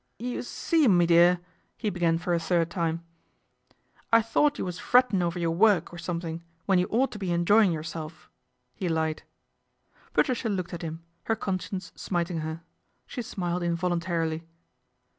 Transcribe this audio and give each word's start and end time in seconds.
'You 0.17 0.41
see, 0.41 0.87
me 0.87 1.05
dear," 1.05 1.41
he 1.77 1.91
began 1.91 2.17
for 2.17 2.33
a 2.33 2.39
third 2.39 2.71
time,' 2.71 3.03
I 4.11 4.23
thought 4.23 4.57
you 4.57 4.65
was 4.65 4.79
frettin' 4.79 5.21
over 5.21 5.37
your 5.37 5.51
work 5.51 5.93
or 5.93 5.99
something, 5.99 6.41
when 6.65 6.79
you 6.79 6.87
ought 6.89 7.11
to 7.11 7.19
be 7.19 7.31
enjoyin' 7.31 7.71
your 7.71 7.83
self," 7.83 8.27
he 8.73 8.89
lied. 8.89 9.21
Patricia 10.11 10.49
looked 10.49 10.73
at 10.73 10.81
him, 10.81 11.03
her 11.25 11.35
conscience 11.35 11.91
smiting 11.95 12.43
ler. 12.43 12.61
She 13.05 13.21
smiled 13.21 13.61
involuntarily. 13.61 14.47